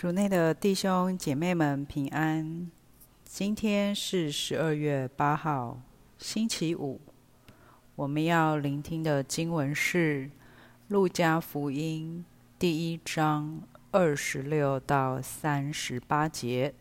[0.00, 2.70] 主内的弟兄姐妹们平安。
[3.24, 5.82] 今天是十二月八号，
[6.18, 7.00] 星期五。
[7.96, 10.26] 我们要聆听的经文是
[10.86, 12.24] 《路加福音》
[12.60, 16.72] 第一章二十六到三十八节，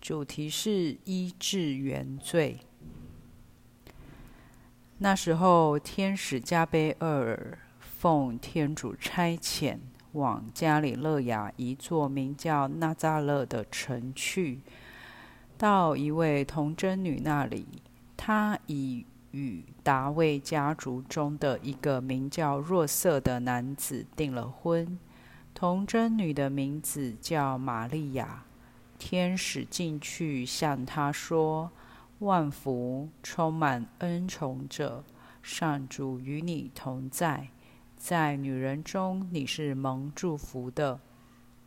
[0.00, 2.60] 主题是医治原罪。
[4.98, 9.80] 那时候，天使加贝尔奉天主差遣。
[10.12, 14.60] 往加里勒亚一座名叫纳扎勒的城去，
[15.56, 17.66] 到一位童贞女那里，
[18.16, 24.98] 她已与达味家族中的一个名叫若瑟的男子订了婚。
[25.54, 28.44] 童贞女的名字叫玛利亚。
[28.98, 31.70] 天使进去向她说
[32.20, 35.02] ：“万福，充满恩宠者，
[35.42, 37.48] 上主与你同在。”
[38.02, 40.98] 在女人中，你是蒙祝福的。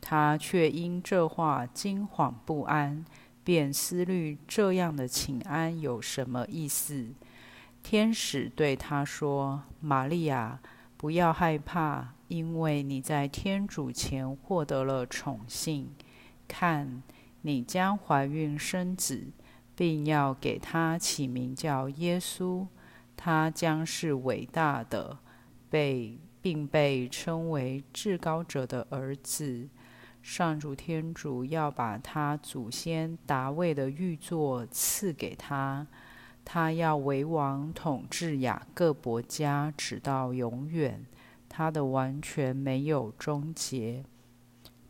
[0.00, 3.04] 她却因这话惊惶不安，
[3.44, 7.06] 便思虑这样的请安有什么意思。
[7.84, 10.58] 天使对她说：“玛利亚，
[10.96, 15.92] 不要害怕，因为你在天主前获得了宠幸。
[16.48, 17.00] 看，
[17.42, 19.28] 你将怀孕生子，
[19.76, 22.66] 并要给他起名叫耶稣。
[23.16, 25.18] 他将是伟大的。”
[25.74, 29.68] 被并被称为至高者的儿子，
[30.22, 35.84] 上主天主要把他祖先达味的玉座赐给他，
[36.44, 41.04] 他要为王统治雅各伯家，直到永远，
[41.48, 44.04] 他的完全没有终结。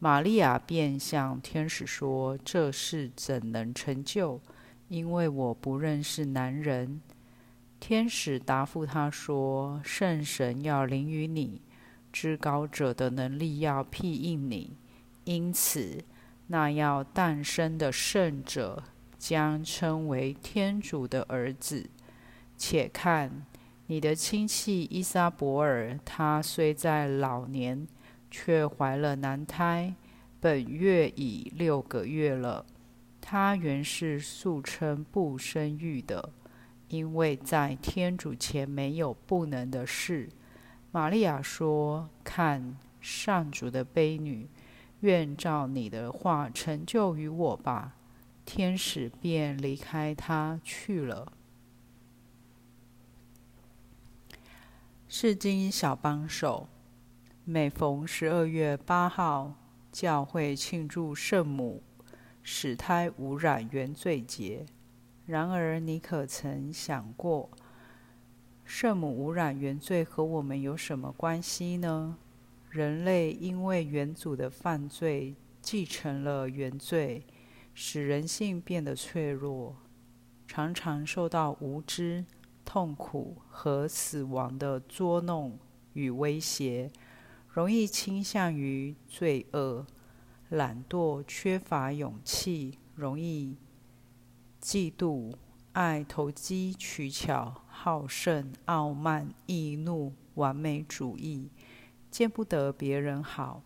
[0.00, 4.40] 玛利亚便向天使说：“这事怎能成就？
[4.88, 7.00] 因为我不认识男人。”
[7.82, 11.60] 天使答复他说：“圣神要临于你，
[12.12, 14.76] 至高者的能力要庇应你，
[15.24, 16.04] 因此，
[16.46, 18.84] 那要诞生的圣者
[19.18, 21.90] 将称为天主的儿子。
[22.56, 23.44] 且看，
[23.88, 27.88] 你的亲戚伊莎伯尔，她虽在老年，
[28.30, 29.92] 却怀了男胎，
[30.38, 32.64] 本月已六个月了。
[33.20, 36.30] 她原是素称不生育的。”
[36.92, 40.28] 因为在天主前没有不能的事。
[40.90, 44.46] 玛利亚说：“看，上主的悲女，
[45.00, 47.94] 愿照你的话成就于我吧。”
[48.44, 51.32] 天使便离开她去了。
[55.08, 56.68] 释经小帮手，
[57.46, 59.54] 每逢十二月八号，
[59.90, 61.82] 教会庆祝圣母
[62.42, 64.66] 使胎无染原罪节。
[65.32, 67.48] 然而，你可曾想过，
[68.66, 72.18] 圣母无染原罪和我们有什么关系呢？
[72.68, 77.24] 人类因为元祖的犯罪，继承了原罪，
[77.72, 79.74] 使人性变得脆弱，
[80.46, 82.26] 常常受到无知、
[82.62, 85.58] 痛苦和死亡的捉弄
[85.94, 86.92] 与威胁，
[87.48, 89.86] 容易倾向于罪恶、
[90.50, 93.56] 懒惰、缺乏勇气，容易。
[94.62, 95.34] 嫉妒、
[95.72, 101.50] 爱投机取巧、好胜、傲慢、易怒、完美主义、
[102.12, 103.64] 见不得别人好、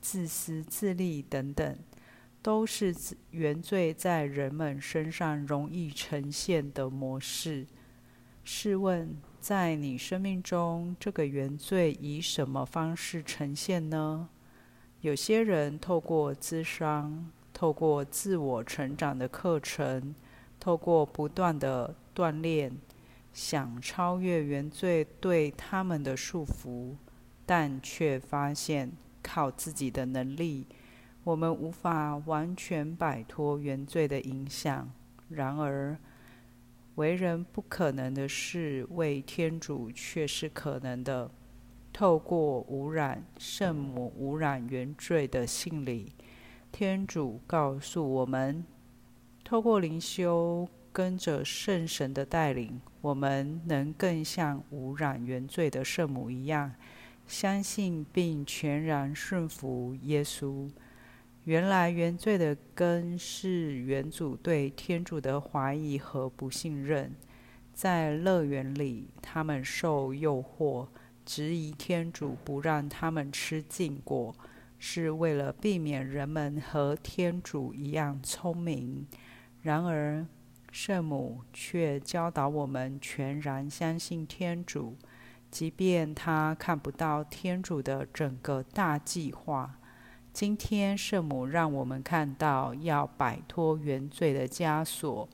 [0.00, 1.78] 自私自利等等，
[2.42, 2.92] 都是
[3.30, 7.68] 原罪在人们身上容易呈现的模式。
[8.42, 14.28] 试问，在你生命中，这个原罪以什么方式呈现呢？
[15.02, 20.12] 有些人透过咨商，透过自我成长的课程。
[20.62, 22.70] 透过不断的锻炼，
[23.32, 26.94] 想超越原罪对他们的束缚，
[27.44, 28.92] 但却发现
[29.24, 30.68] 靠自己的能力，
[31.24, 34.88] 我们无法完全摆脱原罪的影响。
[35.30, 35.98] 然而，
[36.94, 41.28] 为人不可能的事，为天主却是可能的。
[41.92, 46.12] 透过无染圣母无染原罪的信理，
[46.70, 48.64] 天主告诉我们。
[49.52, 56.72] 透过灵修，跟着圣神的带领，我们能更像无染原罪的圣母一样，
[57.26, 60.70] 相信并全然顺服耶稣。
[61.44, 67.14] 原来原罪的根是原祖对天主的怀疑和不信任。
[67.74, 70.88] 在乐园里，他们受诱惑，
[71.26, 74.34] 质疑天主不让他们吃禁果，
[74.78, 79.06] 是为了避免人们和天主一样聪明。
[79.62, 80.26] 然而，
[80.70, 84.96] 圣母却教导我们全然相信天主，
[85.50, 89.78] 即便她看不到天主的整个大计划，
[90.32, 95.28] 今天圣母让我们看到，要摆脱原罪的枷锁，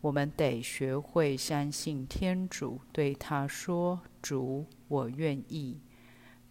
[0.00, 5.78] 我们得学会相信天主，对他说：“主，我愿意。”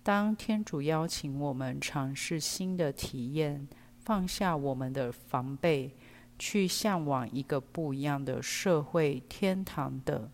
[0.03, 3.67] 当天主邀请我们尝试新的体验，
[3.99, 5.95] 放下我们的防备，
[6.37, 10.29] 去向往一个不一样的社会天堂的，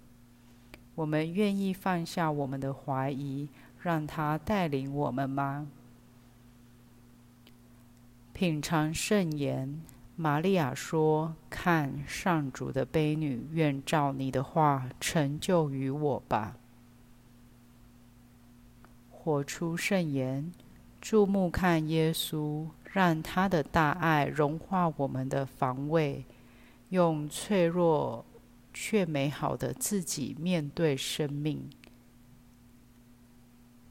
[0.95, 3.49] 我们愿意放下我们的怀疑，
[3.81, 5.67] 让他带领我们吗？
[8.33, 9.81] 品尝圣言，
[10.15, 16.55] 玛利亚说：“看，上主的悲女，愿照你的话成就于我吧。”
[19.11, 20.53] 活出圣言，
[21.01, 26.25] 注目看耶稣，让他的大爱融化我们的防卫，
[26.89, 28.25] 用脆弱
[28.73, 31.69] 却美好的自己面对生命。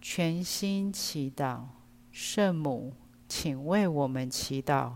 [0.01, 1.61] 全心祈祷，
[2.11, 2.93] 圣母，
[3.29, 4.93] 请为我们祈祷，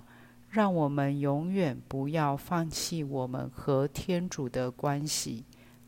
[0.50, 5.44] 让我们永远不要放弃我们和天主的关系。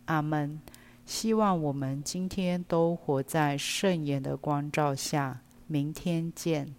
[0.07, 0.61] 阿门。
[1.07, 5.43] 希望我们今天都活在圣言的光照下。
[5.67, 6.75] 明天见。